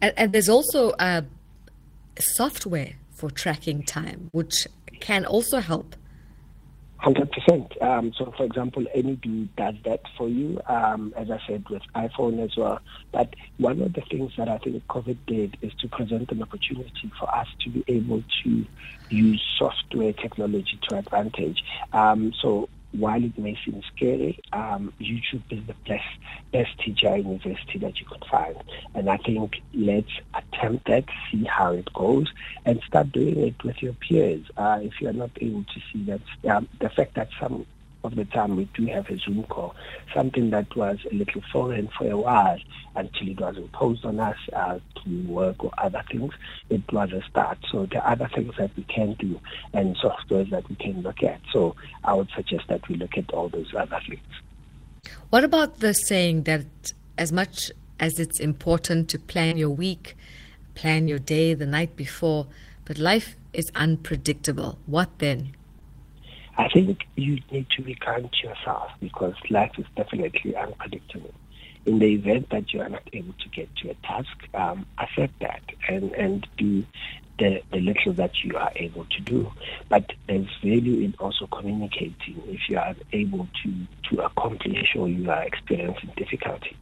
And, 0.00 0.12
and 0.16 0.32
there's 0.32 0.48
also 0.48 0.92
a 0.98 1.24
software 2.18 2.92
for 3.12 3.30
tracking 3.30 3.82
time, 3.82 4.28
which 4.32 4.66
can 5.00 5.24
also 5.24 5.60
help. 5.60 5.96
Hundred 7.04 7.32
percent. 7.32 7.70
Um, 7.82 8.14
so, 8.16 8.32
for 8.34 8.44
example, 8.44 8.82
AnyDo 8.96 9.46
does 9.58 9.74
that 9.84 10.00
for 10.16 10.26
you, 10.26 10.58
um, 10.66 11.12
as 11.18 11.30
I 11.30 11.38
said, 11.46 11.68
with 11.68 11.82
iPhone 11.94 12.42
as 12.42 12.56
well. 12.56 12.80
But 13.12 13.34
one 13.58 13.82
of 13.82 13.92
the 13.92 14.00
things 14.00 14.32
that 14.38 14.48
I 14.48 14.56
think 14.56 14.82
COVID 14.86 15.18
did 15.26 15.58
is 15.60 15.74
to 15.82 15.88
present 15.88 16.32
an 16.32 16.40
opportunity 16.40 17.12
for 17.20 17.28
us 17.28 17.46
to 17.60 17.68
be 17.68 17.84
able 17.88 18.24
to 18.44 18.66
use 19.10 19.44
software 19.58 20.14
technology 20.14 20.80
to 20.88 20.96
advantage. 20.96 21.62
Um, 21.92 22.32
so, 22.40 22.70
while 22.94 23.22
it 23.22 23.36
may 23.36 23.58
seem 23.64 23.82
scary, 23.94 24.38
um, 24.52 24.92
YouTube 25.00 25.42
is 25.50 25.66
the 25.66 25.74
best 25.86 26.04
best 26.52 26.78
teacher 26.78 27.16
university 27.16 27.78
that 27.78 27.98
you 27.98 28.06
could 28.06 28.24
find. 28.30 28.56
And 28.94 29.10
I 29.10 29.16
think 29.18 29.60
let's 29.72 30.12
attempt 30.34 30.86
that, 30.86 31.04
see 31.30 31.44
how 31.44 31.72
it 31.72 31.92
goes, 31.92 32.32
and 32.64 32.80
start 32.86 33.12
doing 33.12 33.38
it 33.38 33.62
with 33.64 33.82
your 33.82 33.94
peers. 33.94 34.46
Uh, 34.56 34.80
if 34.82 35.00
you 35.00 35.08
are 35.08 35.12
not 35.12 35.30
able 35.40 35.64
to 35.64 35.80
see 35.92 36.04
that, 36.04 36.20
um, 36.48 36.68
the 36.80 36.88
fact 36.88 37.14
that 37.14 37.28
some 37.40 37.66
of 38.04 38.14
the 38.16 38.24
time 38.26 38.56
we 38.56 38.68
do 38.74 38.86
have 38.86 39.08
a 39.08 39.18
Zoom 39.18 39.44
call, 39.44 39.74
something 40.14 40.50
that 40.50 40.74
was 40.76 40.98
a 41.10 41.14
little 41.14 41.42
foreign 41.52 41.88
for 41.98 42.08
a 42.10 42.16
while 42.16 42.58
until 42.94 43.28
it 43.28 43.40
was 43.40 43.56
imposed 43.56 44.04
on 44.04 44.20
us 44.20 44.36
uh, 44.52 44.78
to 45.02 45.22
work 45.26 45.64
or 45.64 45.72
other 45.78 46.02
things. 46.10 46.32
It 46.70 46.82
was 46.92 47.12
a 47.12 47.22
start. 47.22 47.58
So 47.70 47.86
there 47.86 48.02
are 48.02 48.12
other 48.12 48.28
things 48.34 48.54
that 48.58 48.70
we 48.76 48.84
can 48.84 49.14
do 49.14 49.40
and 49.72 49.96
softwares 49.96 50.50
that 50.50 50.68
we 50.68 50.76
can 50.76 51.02
look 51.02 51.22
at. 51.22 51.40
So 51.52 51.74
I 52.04 52.14
would 52.14 52.28
suggest 52.36 52.68
that 52.68 52.86
we 52.88 52.96
look 52.96 53.16
at 53.16 53.30
all 53.30 53.48
those 53.48 53.74
other 53.74 54.00
things. 54.08 54.22
What 55.30 55.44
about 55.44 55.80
the 55.80 55.94
saying 55.94 56.44
that 56.44 56.66
as 57.18 57.32
much 57.32 57.72
as 57.98 58.18
it's 58.18 58.40
important 58.40 59.08
to 59.08 59.18
plan 59.18 59.56
your 59.56 59.70
week, 59.70 60.16
plan 60.74 61.08
your 61.08 61.18
day 61.18 61.54
the 61.54 61.66
night 61.66 61.96
before, 61.96 62.46
but 62.84 62.98
life 62.98 63.36
is 63.52 63.70
unpredictable. 63.74 64.78
What 64.86 65.18
then? 65.18 65.54
I 66.56 66.68
think 66.68 67.06
you 67.16 67.40
need 67.50 67.66
to 67.70 67.82
be 67.82 67.94
kind 67.94 68.30
to 68.32 68.48
yourself 68.48 68.90
because 69.00 69.34
life 69.50 69.72
is 69.78 69.86
definitely 69.96 70.54
unpredictable. 70.56 71.34
In 71.86 71.98
the 71.98 72.14
event 72.14 72.48
that 72.50 72.72
you 72.72 72.80
are 72.80 72.88
not 72.88 73.02
able 73.12 73.34
to 73.34 73.48
get 73.48 73.74
to 73.76 73.90
a 73.90 73.94
task, 73.94 74.36
um, 74.54 74.86
accept 74.98 75.38
that 75.40 75.62
and, 75.88 76.12
and 76.12 76.46
do 76.56 76.84
the, 77.38 77.62
the 77.72 77.80
little 77.80 78.12
that 78.14 78.32
you 78.42 78.56
are 78.56 78.72
able 78.76 79.04
to 79.06 79.20
do. 79.20 79.50
But 79.88 80.12
there's 80.28 80.48
value 80.62 81.04
in 81.04 81.14
also 81.18 81.46
communicating 81.46 82.42
if 82.46 82.68
you 82.68 82.78
are 82.78 82.94
able 83.12 83.48
to, 83.62 83.74
to 84.10 84.24
accomplish 84.24 84.94
or 84.96 85.08
you 85.08 85.30
are 85.30 85.42
experiencing 85.42 86.12
difficulties. 86.16 86.76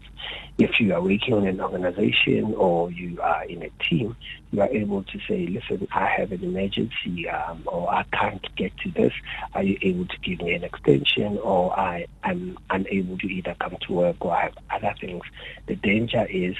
If 0.58 0.78
you 0.78 0.94
are 0.94 1.00
working 1.00 1.36
in 1.38 1.46
an 1.46 1.60
organization 1.60 2.54
or 2.54 2.90
you 2.92 3.20
are 3.20 3.44
in 3.44 3.62
a 3.62 3.70
team, 3.82 4.14
you 4.52 4.60
are 4.60 4.68
able 4.68 5.02
to 5.02 5.18
say, 5.26 5.46
listen, 5.46 5.88
I 5.92 6.06
have 6.06 6.30
an 6.30 6.44
emergency 6.44 7.28
um, 7.28 7.62
or 7.66 7.90
I 7.92 8.04
can't 8.12 8.44
get 8.54 8.76
to 8.78 8.90
this. 8.90 9.12
Are 9.54 9.62
you 9.62 9.78
able 9.82 10.06
to 10.06 10.18
give 10.22 10.40
me 10.40 10.52
an 10.52 10.62
extension 10.62 11.38
or 11.38 11.78
I 11.78 12.06
am 12.22 12.58
unable 12.70 13.18
to 13.18 13.26
either 13.26 13.56
come 13.58 13.76
to 13.88 13.92
work 13.92 14.16
or 14.20 14.32
I 14.32 14.42
have 14.42 14.58
other 14.70 14.94
things? 15.00 15.22
The 15.66 15.76
danger 15.76 16.24
is 16.30 16.54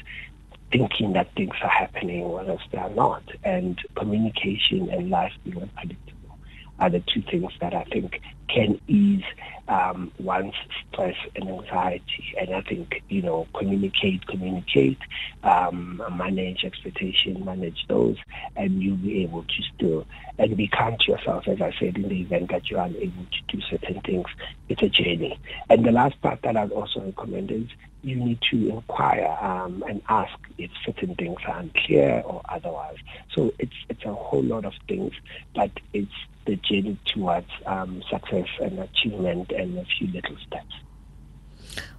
thinking 0.72 1.12
that 1.12 1.32
things 1.36 1.54
are 1.62 1.68
happening 1.68 2.28
whereas 2.28 2.58
they 2.70 2.78
are 2.78 2.90
not. 2.90 3.22
And 3.44 3.78
communication 3.94 4.88
and 4.90 5.10
life 5.10 5.32
being 5.44 5.60
unpredictable 5.62 6.38
are 6.80 6.90
the 6.90 7.00
two 7.12 7.22
things 7.22 7.52
that 7.60 7.74
I 7.74 7.84
think 7.84 8.20
can 8.52 8.80
ease 8.86 9.24
um, 9.68 10.12
one's 10.18 10.54
stress 10.90 11.16
and 11.36 11.48
anxiety. 11.48 12.34
And 12.38 12.54
I 12.54 12.60
think, 12.62 13.02
you 13.08 13.22
know, 13.22 13.46
communicate, 13.54 14.26
communicate, 14.26 14.98
um, 15.42 16.02
manage 16.16 16.64
expectation, 16.64 17.44
manage 17.44 17.86
those, 17.88 18.16
and 18.56 18.82
you'll 18.82 18.96
be 18.96 19.22
able 19.22 19.44
to 19.44 19.62
still, 19.74 20.06
and 20.38 20.56
be 20.56 20.68
kind 20.68 20.98
to 21.00 21.12
yourself, 21.12 21.48
as 21.48 21.60
I 21.60 21.72
said, 21.78 21.96
in 21.96 22.08
the 22.08 22.20
event 22.20 22.50
that 22.50 22.70
you 22.70 22.78
are 22.78 22.86
unable 22.86 23.24
to 23.24 23.56
do 23.56 23.62
certain 23.70 24.00
things. 24.02 24.26
It's 24.68 24.82
a 24.82 24.88
journey. 24.88 25.38
And 25.70 25.84
the 25.84 25.92
last 25.92 26.20
part 26.20 26.42
that 26.42 26.56
I'd 26.56 26.72
also 26.72 27.00
recommend 27.00 27.50
is 27.50 27.68
you 28.02 28.16
need 28.16 28.40
to 28.50 28.68
inquire 28.68 29.36
um, 29.40 29.84
and 29.88 30.02
ask 30.08 30.36
if 30.58 30.70
certain 30.84 31.14
things 31.14 31.38
are 31.46 31.58
unclear 31.58 32.22
or 32.24 32.42
otherwise. 32.48 32.96
So 33.34 33.54
it's 33.58 33.76
it's 33.88 34.04
a 34.04 34.12
whole 34.12 34.42
lot 34.42 34.64
of 34.64 34.74
things, 34.88 35.12
but 35.54 35.70
it's 35.92 36.12
the 36.44 36.56
journey 36.56 36.98
towards 37.04 37.50
um, 37.66 38.02
success 38.10 38.41
and 38.60 38.78
achievement 38.78 39.50
and 39.52 39.78
a 39.78 39.84
few 39.98 40.08
little 40.08 40.36
steps. 40.46 40.74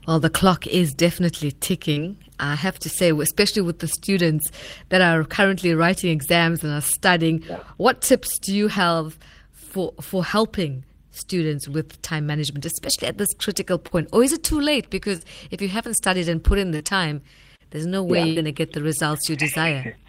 Well, 0.08 0.20
the 0.20 0.30
clock 0.30 0.68
is 0.68 0.94
definitely 0.94 1.52
ticking. 1.52 2.18
I 2.40 2.56
have 2.56 2.78
to 2.80 2.90
say, 2.90 3.12
especially 3.12 3.62
with 3.62 3.80
the 3.80 3.88
students 3.88 4.52
that 4.90 5.02
are 5.02 5.24
currently 5.24 5.74
writing 5.74 6.12
exams 6.12 6.64
and 6.64 6.74
are 6.74 6.82
studying, 6.82 7.44
yeah. 7.44 7.60
what 7.78 8.02
tips 8.02 8.38
do 8.40 8.54
you 8.54 8.68
have 8.68 9.18
for 9.54 9.94
for 10.02 10.24
helping 10.24 10.84
students 11.12 11.68
with 11.68 12.02
time 12.02 12.26
management, 12.26 12.66
especially 12.66 13.08
at 13.08 13.18
this 13.18 13.34
critical 13.36 13.78
point? 13.78 14.10
Or 14.12 14.24
is 14.24 14.34
it 14.34 14.44
too 14.44 14.60
late? 14.60 14.90
Because 14.90 15.24
if 15.52 15.62
you 15.62 15.70
haven't 15.70 15.94
studied 15.96 16.28
and 16.28 16.44
put 16.44 16.60
in 16.60 16.72
the 16.72 16.82
time, 16.82 17.22
there's 17.70 17.86
no 17.86 18.04
way 18.04 18.20
yeah. 18.20 18.26
you're 18.26 18.36
going 18.36 18.46
to 18.46 18.52
get 18.52 18.74
the 18.74 18.84
results 18.84 19.30
you 19.30 19.36
desire. 19.36 19.96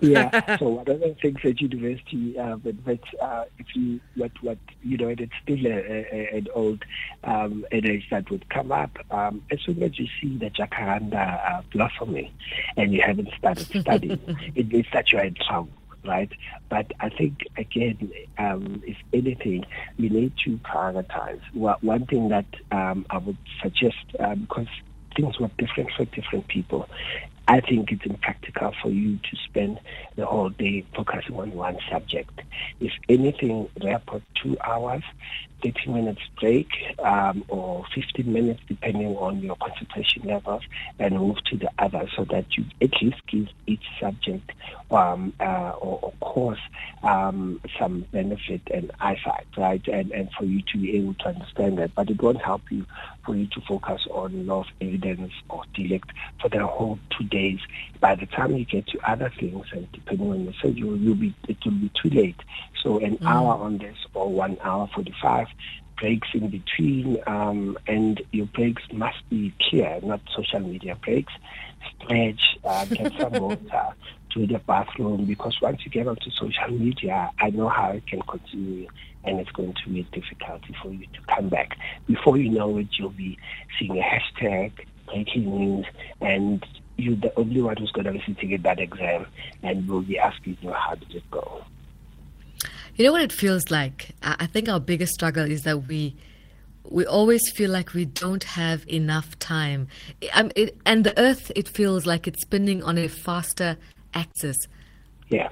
yeah. 0.00 0.56
So 0.58 0.68
one 0.68 0.88
of 0.88 1.00
the 1.00 1.16
things 1.20 1.38
at 1.44 1.60
university, 1.60 2.38
uh, 2.38 2.56
but, 2.56 2.84
but 2.84 3.00
uh, 3.20 3.44
if 3.58 3.66
you 3.74 4.00
what 4.14 4.32
what 4.42 4.58
you 4.82 4.96
know, 4.96 5.08
and 5.08 5.20
it's 5.20 5.32
still 5.42 5.66
a, 5.66 5.70
a, 5.70 6.36
an 6.36 6.48
old 6.54 6.84
um, 7.24 7.66
adage 7.72 8.08
that 8.10 8.30
would 8.30 8.48
come 8.50 8.72
up. 8.72 8.96
Um, 9.10 9.42
as 9.50 9.60
soon 9.60 9.82
as 9.82 9.98
you 9.98 10.06
see 10.20 10.36
the 10.36 10.50
jacaranda 10.50 11.50
uh, 11.50 11.62
blossoming, 11.72 12.30
and 12.76 12.92
you 12.92 13.02
haven't 13.02 13.30
started 13.38 13.66
studying, 13.80 14.20
it 14.54 14.72
means 14.72 14.86
that 14.92 15.12
you 15.12 15.18
are 15.18 15.24
in 15.24 15.34
trouble 15.34 15.70
right? 16.04 16.30
But 16.68 16.92
I 17.00 17.08
think, 17.08 17.40
again, 17.56 18.12
um, 18.38 18.82
if 18.86 18.96
anything, 19.12 19.66
we 19.98 20.08
need 20.08 20.32
to 20.44 20.56
prioritize. 20.58 21.40
Well, 21.52 21.78
one 21.80 22.06
thing 22.06 22.28
that 22.28 22.46
um, 22.70 23.06
I 23.10 23.18
would 23.18 23.36
suggest, 23.60 23.96
because 24.12 24.68
um, 24.68 24.68
things 25.16 25.40
were 25.40 25.50
different 25.58 25.90
for 25.96 26.04
different 26.04 26.46
people, 26.48 26.88
I 27.48 27.60
think 27.60 27.92
it's 27.92 28.04
impractical 28.04 28.72
for 28.82 28.90
you 28.90 29.18
to 29.18 29.36
spend 29.44 29.78
the 30.16 30.26
whole 30.26 30.48
day 30.48 30.84
focusing 30.94 31.36
on 31.36 31.52
one 31.52 31.78
subject. 31.90 32.40
If 32.80 32.92
anything, 33.08 33.68
therefore, 33.76 34.20
two 34.42 34.56
hours, 34.64 35.04
30 35.62 35.90
minutes 35.90 36.20
break, 36.40 36.68
um, 36.98 37.44
or 37.48 37.84
15 37.94 38.30
minutes, 38.30 38.60
depending 38.68 39.16
on 39.16 39.40
your 39.40 39.56
concentration 39.56 40.22
levels, 40.24 40.62
and 40.98 41.18
move 41.18 41.36
to 41.50 41.56
the 41.56 41.70
other 41.78 42.08
so 42.16 42.24
that 42.24 42.46
you 42.56 42.64
at 42.82 42.90
least 43.00 43.24
give 43.28 43.48
each 43.66 43.84
subject 44.00 44.50
um, 44.90 45.32
uh, 45.40 45.72
or, 45.80 45.98
or, 46.02 46.12
course 46.20 46.60
um, 47.02 47.60
some 47.78 48.04
benefit 48.12 48.60
and 48.72 48.90
eyesight, 49.00 49.46
right? 49.56 49.86
And, 49.88 50.10
and 50.12 50.30
for 50.38 50.44
you 50.44 50.62
to 50.72 50.78
be 50.78 50.96
able 50.96 51.14
to 51.14 51.28
understand 51.28 51.78
that. 51.78 51.94
But 51.94 52.10
it 52.10 52.22
won't 52.22 52.42
help 52.42 52.62
you 52.70 52.84
for 53.26 53.34
you 53.34 53.46
to 53.48 53.60
focus 53.62 54.06
on 54.10 54.46
law 54.46 54.60
of 54.60 54.66
evidence 54.80 55.32
or 55.50 55.64
delict 55.74 56.10
for 56.40 56.48
the 56.48 56.64
whole 56.64 56.98
two 57.10 57.24
days. 57.24 57.58
By 58.00 58.14
the 58.14 58.26
time 58.26 58.56
you 58.56 58.64
get 58.64 58.86
to 58.88 59.10
other 59.10 59.30
things, 59.38 59.66
and 59.72 59.90
depending 59.92 60.30
on 60.30 60.46
the 60.46 60.52
schedule, 60.54 60.96
you'll 60.96 61.16
be, 61.16 61.34
it 61.48 61.58
will 61.64 61.72
be 61.72 61.90
too 62.00 62.10
late. 62.10 62.40
So 62.82 62.98
an 62.98 63.18
mm. 63.18 63.26
hour 63.26 63.54
on 63.54 63.78
this 63.78 63.96
or 64.14 64.30
one 64.30 64.56
hour 64.62 64.88
45 64.94 65.48
breaks 65.98 66.28
in 66.34 66.48
between, 66.48 67.18
um, 67.26 67.76
and 67.86 68.22
your 68.30 68.46
breaks 68.46 68.82
must 68.92 69.28
be 69.28 69.52
clear, 69.60 69.98
not 70.02 70.20
social 70.34 70.60
media 70.60 70.96
breaks. 70.96 71.32
Stretch, 72.02 72.58
uh, 72.64 72.84
get 72.86 73.12
some 73.18 73.32
water, 73.42 73.88
to 74.30 74.46
the 74.46 74.58
bathroom, 74.58 75.24
because 75.24 75.60
once 75.60 75.84
you 75.84 75.90
get 75.90 76.06
onto 76.06 76.30
social 76.30 76.68
media, 76.70 77.30
I 77.40 77.50
know 77.50 77.68
how 77.68 77.90
it 77.90 78.06
can 78.06 78.20
continue, 78.22 78.88
and 79.26 79.40
it's 79.40 79.50
going 79.50 79.74
to 79.84 79.90
be 79.90 80.00
a 80.00 80.04
difficulty 80.04 80.74
for 80.82 80.92
you 80.92 81.06
to 81.06 81.34
come 81.34 81.48
back. 81.48 81.76
Before 82.06 82.36
you 82.36 82.50
know 82.50 82.78
it, 82.78 82.88
you'll 82.98 83.10
be 83.10 83.38
seeing 83.78 83.98
a 83.98 84.02
hashtag, 84.02 84.72
breaking 85.06 85.44
news, 85.44 85.86
and 86.20 86.64
you're 86.96 87.16
the 87.16 87.32
only 87.36 87.60
one 87.60 87.76
who's 87.76 87.92
going 87.92 88.06
to 88.06 88.12
be 88.12 88.22
sitting 88.26 88.52
in 88.52 88.62
that 88.62 88.78
exam, 88.78 89.26
and 89.62 89.88
will 89.88 90.02
be 90.02 90.18
asking 90.18 90.56
you, 90.60 90.72
how 90.72 90.94
did 90.94 91.14
it 91.14 91.30
go? 91.30 91.64
You 92.94 93.04
know 93.04 93.12
what 93.12 93.22
it 93.22 93.32
feels 93.32 93.70
like? 93.70 94.10
I 94.22 94.46
think 94.46 94.68
our 94.68 94.80
biggest 94.80 95.12
struggle 95.12 95.44
is 95.44 95.64
that 95.64 95.86
we 95.86 96.16
we 96.88 97.04
always 97.04 97.50
feel 97.50 97.70
like 97.70 97.94
we 97.94 98.04
don't 98.04 98.44
have 98.44 98.86
enough 98.88 99.38
time. 99.38 99.88
It, 100.22 100.78
and 100.86 101.04
the 101.04 101.18
earth, 101.18 101.50
it 101.56 101.68
feels 101.68 102.06
like 102.06 102.26
it's 102.26 102.42
spinning 102.42 102.82
on 102.82 102.96
a 102.96 103.08
faster 103.08 103.76
axis. 104.14 104.56
Yeah. 105.28 105.48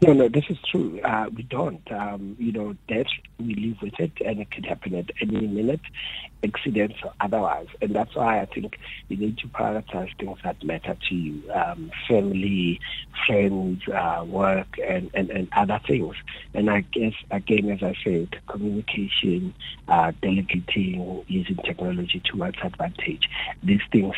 No, 0.00 0.12
no, 0.12 0.28
this 0.28 0.44
is 0.48 0.58
true. 0.70 1.00
Uh, 1.00 1.28
we 1.34 1.42
don't. 1.42 1.82
Um, 1.90 2.36
you 2.38 2.52
know, 2.52 2.76
death, 2.86 3.08
we 3.40 3.54
live 3.56 3.82
with 3.82 3.98
it, 3.98 4.12
and 4.24 4.38
it 4.38 4.48
could 4.52 4.64
happen 4.64 4.94
at 4.94 5.10
any 5.20 5.48
minute, 5.48 5.80
accidents 6.44 6.94
or 7.02 7.12
otherwise. 7.20 7.66
And 7.82 7.96
that's 7.96 8.14
why 8.14 8.40
I 8.40 8.44
think 8.44 8.78
you 9.08 9.16
need 9.16 9.38
to 9.38 9.48
prioritize 9.48 10.16
things 10.16 10.38
that 10.44 10.62
matter 10.62 10.96
to 11.08 11.14
you 11.16 11.42
um, 11.52 11.90
family, 12.06 12.78
friends, 13.26 13.88
uh, 13.88 14.24
work, 14.24 14.68
and, 14.86 15.10
and, 15.14 15.30
and 15.30 15.48
other 15.56 15.80
things. 15.84 16.14
And 16.54 16.70
I 16.70 16.82
guess, 16.82 17.14
again, 17.32 17.68
as 17.68 17.82
I 17.82 17.96
said, 18.04 18.38
communication, 18.46 19.52
uh, 19.88 20.12
delegating, 20.22 21.24
using 21.26 21.56
technology 21.56 22.22
to 22.26 22.36
one's 22.36 22.54
advantage, 22.62 23.28
these 23.64 23.82
things 23.90 24.14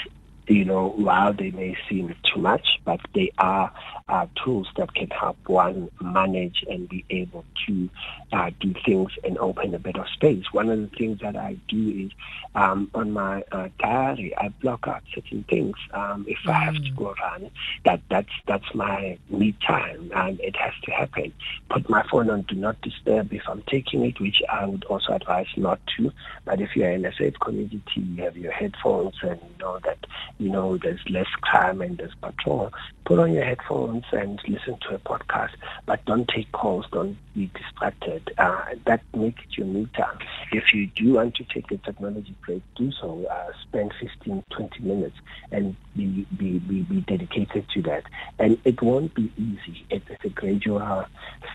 you 0.50 0.64
know, 0.64 0.88
while 0.96 1.32
they 1.32 1.52
may 1.52 1.76
seem 1.88 2.14
too 2.24 2.40
much, 2.40 2.80
but 2.84 3.00
they 3.14 3.30
are 3.38 3.72
uh, 4.08 4.26
tools 4.44 4.66
that 4.76 4.92
can 4.94 5.08
help 5.10 5.36
one 5.46 5.88
manage 6.00 6.64
and 6.68 6.88
be 6.88 7.04
able 7.10 7.44
to 7.66 7.88
uh, 8.32 8.50
do 8.58 8.74
things 8.84 9.12
and 9.22 9.38
open 9.38 9.72
a 9.74 9.78
better 9.78 10.04
space. 10.12 10.44
One 10.52 10.68
of 10.68 10.80
the 10.80 10.96
things 10.96 11.20
that 11.20 11.36
I 11.36 11.56
do 11.68 12.06
is 12.06 12.10
um, 12.56 12.90
on 12.94 13.12
my 13.12 13.44
uh, 13.52 13.68
diary, 13.78 14.36
I 14.36 14.48
block 14.48 14.88
out 14.88 15.02
certain 15.14 15.44
things. 15.48 15.76
Um, 15.92 16.24
if 16.28 16.38
mm. 16.44 16.50
I 16.50 16.64
have 16.64 16.74
to 16.74 16.80
mm. 16.80 16.96
go 16.96 17.14
run, 17.22 17.50
that 17.84 18.00
that's 18.10 18.32
that's 18.48 18.74
my 18.74 19.18
me 19.28 19.54
time, 19.64 20.10
and 20.14 20.40
it 20.40 20.56
has 20.56 20.72
to 20.84 20.90
happen. 20.90 21.32
Put 21.68 21.88
my 21.88 22.04
phone 22.10 22.28
on 22.28 22.42
do 22.42 22.56
not 22.56 22.80
disturb 22.80 23.32
if 23.32 23.42
I'm 23.48 23.62
taking 23.68 24.04
it, 24.04 24.20
which 24.20 24.42
I 24.48 24.66
would 24.66 24.84
also 24.84 25.12
advise 25.12 25.46
not 25.56 25.80
to. 25.96 26.10
But 26.44 26.60
if 26.60 26.74
you're 26.74 26.90
in 26.90 27.04
a 27.04 27.14
safe 27.14 27.34
community, 27.40 27.82
you 27.94 28.24
have 28.24 28.36
your 28.36 28.52
headphones, 28.52 29.14
and 29.22 29.40
you 29.40 29.58
know 29.60 29.78
that 29.84 29.98
you 30.40 30.48
know, 30.48 30.78
there's 30.78 31.00
less 31.10 31.28
crime 31.42 31.82
and 31.82 31.98
there's 31.98 32.14
patrol, 32.22 32.72
put 33.04 33.18
on 33.18 33.32
your 33.32 33.44
headphones 33.44 34.04
and 34.10 34.40
listen 34.48 34.78
to 34.80 34.94
a 34.94 34.98
podcast, 34.98 35.50
but 35.84 36.02
don't 36.06 36.26
take 36.28 36.50
calls, 36.52 36.86
don't 36.90 37.18
be 37.34 37.50
distracted. 37.54 38.32
Uh, 38.38 38.64
that 38.86 39.02
makes 39.14 39.42
it 39.42 39.58
your 39.58 39.66
me 39.66 39.86
time. 39.94 40.18
If 40.50 40.72
you 40.72 40.86
do 40.86 41.14
want 41.14 41.34
to 41.36 41.44
take 41.44 41.70
a 41.70 41.76
technology 41.76 42.34
break, 42.44 42.62
do 42.74 42.90
so. 42.92 43.26
Uh, 43.30 43.52
spend 43.62 43.92
15, 44.00 44.42
20 44.50 44.82
minutes 44.82 45.16
and 45.52 45.76
be, 45.94 46.26
be, 46.36 46.58
be, 46.58 46.82
be 46.82 47.00
dedicated 47.02 47.66
to 47.74 47.82
that. 47.82 48.04
And 48.38 48.58
it 48.64 48.80
won't 48.80 49.14
be 49.14 49.30
easy. 49.36 49.84
It 49.90 50.02
is 50.08 50.18
a 50.24 50.30
gradual 50.30 51.04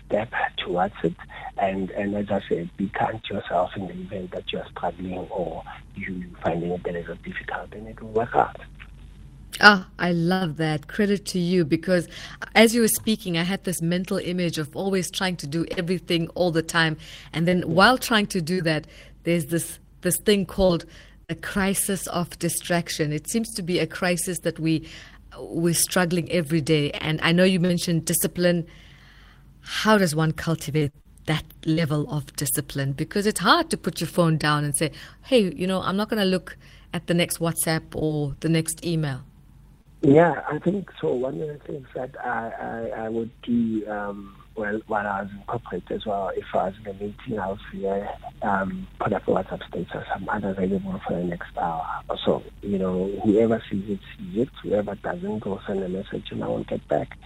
step 0.06 0.32
towards 0.58 0.94
it. 1.02 1.16
And, 1.58 1.90
and 1.90 2.14
as 2.14 2.30
I 2.30 2.40
said, 2.48 2.70
be 2.76 2.88
kind 2.90 3.22
to 3.24 3.34
yourself 3.34 3.72
in 3.76 3.88
the 3.88 3.94
event 3.94 4.30
that 4.30 4.52
you're 4.52 4.66
struggling 4.70 5.26
or 5.30 5.64
you're 5.96 6.22
finding 6.42 6.70
it 6.70 6.86
a 6.86 7.14
difficult, 7.16 7.72
and 7.72 7.88
it 7.88 8.00
will 8.00 8.10
work 8.10 8.34
out. 8.34 8.56
Ah, 9.60 9.88
I 9.98 10.12
love 10.12 10.56
that. 10.58 10.88
Credit 10.88 11.24
to 11.26 11.38
you 11.38 11.64
because 11.64 12.08
as 12.54 12.74
you 12.74 12.82
were 12.82 12.88
speaking, 12.88 13.38
I 13.38 13.42
had 13.42 13.64
this 13.64 13.80
mental 13.80 14.18
image 14.18 14.58
of 14.58 14.74
always 14.76 15.10
trying 15.10 15.36
to 15.36 15.46
do 15.46 15.64
everything 15.78 16.28
all 16.30 16.50
the 16.50 16.62
time. 16.62 16.96
And 17.32 17.48
then 17.48 17.62
while 17.62 17.96
trying 17.96 18.26
to 18.28 18.42
do 18.42 18.60
that, 18.62 18.86
there's 19.22 19.46
this, 19.46 19.78
this 20.02 20.18
thing 20.18 20.46
called 20.46 20.84
a 21.28 21.34
crisis 21.34 22.06
of 22.08 22.38
distraction. 22.38 23.12
It 23.12 23.28
seems 23.28 23.52
to 23.54 23.62
be 23.62 23.78
a 23.78 23.86
crisis 23.86 24.40
that 24.40 24.58
we, 24.58 24.86
we're 25.38 25.74
struggling 25.74 26.30
every 26.30 26.60
day. 26.60 26.90
And 26.92 27.18
I 27.22 27.32
know 27.32 27.44
you 27.44 27.58
mentioned 27.58 28.04
discipline. 28.04 28.66
How 29.60 29.96
does 29.96 30.14
one 30.14 30.32
cultivate 30.32 30.92
that 31.26 31.44
level 31.64 32.08
of 32.10 32.34
discipline? 32.36 32.92
Because 32.92 33.26
it's 33.26 33.40
hard 33.40 33.70
to 33.70 33.76
put 33.76 34.00
your 34.00 34.08
phone 34.08 34.36
down 34.36 34.64
and 34.64 34.76
say, 34.76 34.92
hey, 35.22 35.52
you 35.54 35.66
know, 35.66 35.80
I'm 35.80 35.96
not 35.96 36.10
going 36.10 36.22
to 36.22 36.28
look 36.28 36.56
at 36.92 37.06
the 37.06 37.14
next 37.14 37.38
WhatsApp 37.38 37.82
or 37.94 38.36
the 38.40 38.48
next 38.48 38.84
email. 38.84 39.22
Yeah, 40.02 40.42
I 40.48 40.58
think 40.58 40.90
so. 41.00 41.12
One 41.14 41.40
of 41.40 41.48
the 41.48 41.58
things 41.66 41.88
that 41.94 42.14
I, 42.24 42.90
I, 42.94 43.04
I 43.04 43.08
would 43.08 43.30
do, 43.42 43.88
um, 43.90 44.36
well, 44.54 44.80
while 44.86 45.06
I 45.06 45.22
was 45.22 45.30
in 45.32 45.42
corporate 45.46 45.90
as 45.90 46.06
well, 46.06 46.30
if 46.36 46.44
I 46.54 46.66
was 46.66 46.74
in 46.78 46.86
a 46.86 46.92
meeting, 46.94 47.38
I 47.38 47.48
would 47.48 47.60
say, 47.72 48.08
um, 48.42 48.86
put 48.98 49.12
up 49.12 49.26
a 49.26 49.30
WhatsApp 49.30 49.66
status, 49.68 50.06
I'm 50.14 50.28
unavailable 50.28 51.00
for 51.06 51.14
the 51.14 51.24
next 51.24 51.56
hour 51.58 51.84
so. 52.26 52.42
You 52.62 52.78
know, 52.78 53.08
whoever 53.24 53.62
sees 53.70 53.88
it, 53.88 54.00
sees 54.18 54.42
it. 54.42 54.48
Whoever 54.62 54.94
doesn't, 54.96 55.38
go 55.40 55.60
send 55.66 55.82
a 55.82 55.88
message 55.88 56.26
and 56.30 56.42
I 56.42 56.48
will 56.48 56.64
get 56.64 56.86
back. 56.88 57.16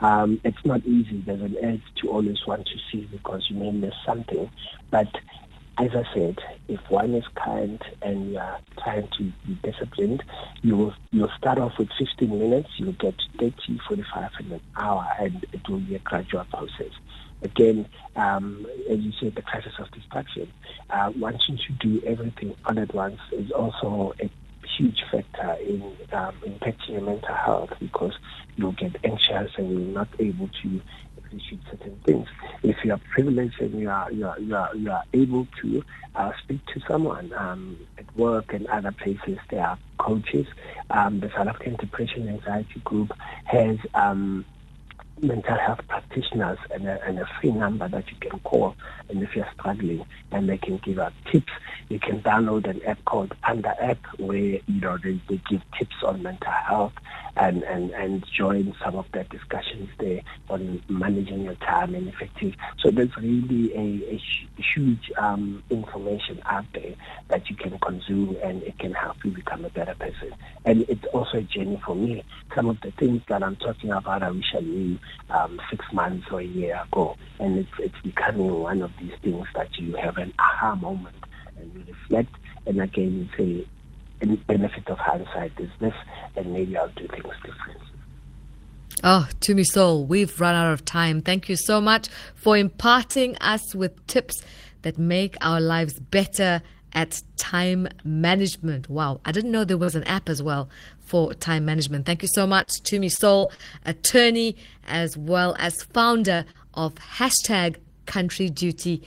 Um, 0.00 0.40
it's 0.44 0.64
not 0.64 0.84
easy. 0.84 1.22
There's 1.24 1.40
an 1.40 1.56
edge 1.62 1.82
to 1.96 2.10
always 2.10 2.38
want 2.46 2.66
to 2.66 2.78
see 2.90 3.06
because 3.06 3.46
you 3.48 3.56
may 3.56 3.70
miss 3.70 3.94
something. 4.04 4.50
But 4.90 5.08
as 5.78 5.90
I 5.94 6.04
said, 6.14 6.38
if 6.68 6.80
one 6.88 7.14
is 7.14 7.24
kind 7.34 7.82
and 8.00 8.32
you 8.32 8.38
are 8.38 8.58
trying 8.82 9.08
to 9.18 9.32
be 9.46 9.58
disciplined, 9.62 10.22
you 10.62 10.76
will 10.76 10.94
you'll 11.10 11.30
start 11.36 11.58
off 11.58 11.72
with 11.78 11.88
15 11.98 12.38
minutes, 12.38 12.68
you'll 12.78 12.92
get 12.92 13.14
30, 13.38 13.80
45, 13.86 14.30
and 14.38 14.52
an 14.52 14.60
hour, 14.76 15.06
and 15.20 15.44
it 15.52 15.68
will 15.68 15.80
be 15.80 15.94
a 15.94 15.98
gradual 15.98 16.44
process. 16.44 16.92
Again, 17.42 17.86
um, 18.16 18.66
as 18.90 19.00
you 19.00 19.12
said, 19.20 19.34
the 19.34 19.42
crisis 19.42 19.74
of 19.78 19.90
distraction. 19.90 20.50
Uh, 20.88 21.12
wanting 21.18 21.58
to 21.58 21.72
do 21.74 22.02
everything 22.06 22.56
all 22.64 22.78
at 22.78 22.94
once 22.94 23.20
is 23.32 23.50
also 23.50 24.14
a 24.20 24.30
huge 24.78 25.02
factor 25.10 25.52
in 25.62 25.82
um, 26.12 26.34
impacting 26.46 26.90
your 26.90 27.02
mental 27.02 27.34
health 27.34 27.70
because 27.80 28.12
you'll 28.56 28.72
get 28.72 28.96
anxious 29.04 29.52
and 29.58 29.70
you're 29.70 29.92
not 29.92 30.08
able 30.18 30.48
to 30.62 30.80
certain 31.70 32.00
things. 32.04 32.28
If 32.62 32.76
you 32.84 32.92
are 32.92 33.00
privileged 33.12 33.60
and 33.60 33.78
you 33.78 33.90
are 33.90 34.10
you 34.12 34.26
are 34.26 34.38
you 34.38 34.56
are, 34.56 34.74
you 34.76 34.90
are 34.90 35.04
able 35.12 35.46
to 35.62 35.84
uh, 36.14 36.32
speak 36.42 36.64
to 36.66 36.80
someone 36.88 37.32
um, 37.36 37.78
at 37.98 38.16
work 38.16 38.52
and 38.52 38.66
other 38.68 38.92
places, 38.92 39.38
there 39.50 39.66
are 39.66 39.78
coaches. 39.98 40.46
Um, 40.90 41.20
the 41.20 41.30
South 41.30 41.48
African 41.48 41.76
Depression 41.76 42.28
Anxiety 42.28 42.80
Group 42.84 43.12
has 43.44 43.78
um, 43.94 44.44
mental 45.20 45.56
health 45.56 45.80
practitioners 45.88 46.58
and 46.70 46.86
a, 46.86 47.02
and 47.04 47.18
a, 47.18 47.26
free 47.40 47.50
number 47.50 47.88
that 47.88 48.10
you 48.10 48.16
can 48.20 48.38
call. 48.40 48.74
And 49.08 49.22
if 49.22 49.34
you're 49.34 49.48
struggling, 49.58 50.04
and 50.32 50.48
they 50.48 50.58
can 50.58 50.78
give 50.78 50.98
out 50.98 51.12
tips. 51.30 51.52
You 51.88 51.98
can 52.00 52.20
download 52.22 52.68
an 52.68 52.82
app 52.84 53.04
called 53.04 53.34
Panda 53.42 53.74
App, 53.82 53.98
where 54.18 54.36
you 54.36 54.80
know 54.80 54.98
they, 54.98 55.20
they 55.28 55.40
give 55.48 55.62
tips 55.78 55.96
on 56.04 56.22
mental 56.22 56.50
health. 56.50 56.92
and, 57.36 57.62
and, 57.64 57.90
and 57.90 58.24
join 58.34 58.74
some 58.82 58.96
of 58.96 59.04
their 59.12 59.24
discussions 59.24 59.88
there 59.98 60.22
on 60.48 60.82
managing 60.88 61.42
your 61.42 61.54
time 61.56 61.94
and 61.94 62.08
effective. 62.08 62.54
So 62.78 62.90
there's 62.90 63.14
really 63.16 63.74
a, 63.74 64.14
a 64.14 64.62
huge 64.74 65.12
um, 65.18 65.62
information 65.68 66.40
out 66.46 66.64
there 66.72 66.94
that 67.28 67.48
you 67.50 67.56
can 67.56 67.78
consume 67.78 68.36
and 68.42 68.62
it 68.62 68.78
can 68.78 68.94
help 68.94 69.22
you 69.24 69.32
become 69.32 69.64
a 69.64 69.70
better 69.70 69.94
person. 69.94 70.32
And 70.64 70.86
it's 70.88 71.04
also 71.12 71.38
a 71.38 71.42
journey 71.42 71.80
for 71.84 71.94
me. 71.94 72.24
Some 72.54 72.70
of 72.70 72.80
the 72.80 72.90
things 72.92 73.22
that 73.28 73.42
I'm 73.42 73.56
talking 73.56 73.90
about 73.90 74.22
I 74.22 74.30
wish 74.30 74.54
I 74.54 74.60
knew 74.60 74.98
um, 75.30 75.60
six 75.70 75.84
months 75.92 76.26
or 76.30 76.40
a 76.40 76.44
year 76.44 76.80
ago. 76.86 77.16
And 77.38 77.58
it's, 77.58 77.70
it's 77.78 78.00
becoming 78.02 78.60
one 78.60 78.82
of 78.82 78.92
these 79.00 79.12
things 79.22 79.46
that 79.54 79.76
you 79.78 79.94
have 79.96 80.16
an 80.16 80.32
aha 80.38 80.74
moment 80.74 81.16
and 81.58 81.72
you 81.74 81.84
reflect 81.92 82.34
and 82.66 82.80
again 82.80 83.28
you 83.36 83.36
say, 83.36 83.66
the 84.20 84.36
benefit 84.48 84.88
of 84.88 84.98
hindsight 84.98 85.52
is 85.58 85.70
this, 85.78 85.92
and 86.36 86.52
maybe 86.52 86.76
I'll 86.76 86.88
do 86.88 87.06
things 87.06 87.34
differently. 87.44 87.86
Oh, 89.04 89.28
Tumi 89.40 89.64
Sole, 89.64 90.04
we've 90.04 90.40
run 90.40 90.54
out 90.54 90.72
of 90.72 90.84
time. 90.84 91.20
Thank 91.20 91.48
you 91.48 91.56
so 91.56 91.80
much 91.80 92.08
for 92.34 92.56
imparting 92.56 93.36
us 93.38 93.74
with 93.74 94.06
tips 94.06 94.42
that 94.82 94.98
make 94.98 95.36
our 95.42 95.60
lives 95.60 96.00
better 96.00 96.62
at 96.92 97.22
time 97.36 97.88
management. 98.04 98.88
Wow, 98.88 99.20
I 99.24 99.32
didn't 99.32 99.50
know 99.50 99.64
there 99.64 99.76
was 99.76 99.94
an 99.94 100.04
app 100.04 100.28
as 100.28 100.42
well 100.42 100.70
for 101.06 101.32
time 101.34 101.64
management. 101.64 102.04
Thank 102.04 102.22
you 102.22 102.28
so 102.28 102.46
much, 102.46 102.68
Tumi 102.82 103.10
Sole, 103.10 103.52
attorney 103.84 104.56
as 104.86 105.16
well 105.16 105.56
as 105.58 105.82
founder 105.84 106.44
of 106.74 106.94
hashtag 106.96 107.76
Country 108.04 108.50
Duty. 108.50 109.02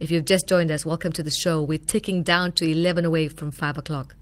If 0.00 0.10
you've 0.10 0.24
just 0.24 0.48
joined 0.48 0.70
us, 0.70 0.84
welcome 0.84 1.12
to 1.12 1.22
the 1.22 1.30
show. 1.30 1.62
We're 1.62 1.78
ticking 1.78 2.22
down 2.22 2.52
to 2.52 2.68
11 2.68 3.04
away 3.04 3.28
from 3.28 3.52
5 3.52 3.78
o'clock. 3.78 4.16